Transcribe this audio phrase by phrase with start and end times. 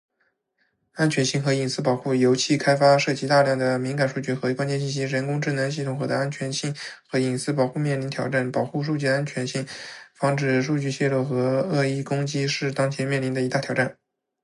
[0.93, 6.75] 安全性和隐私保护：油气开发涉及大量敏感数据和关键信息，人工智能系统的安全性
[7.07, 8.51] 和隐私保护面临挑战。
[8.51, 9.63] 保护数据的安全性，
[10.15, 13.97] 防止数据泄露和恶意攻击是当前面临的一大挑战。